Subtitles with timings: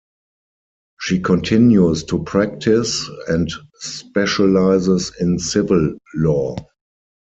[0.99, 3.47] She continues to practice and
[3.81, 6.55] specialises in civil law.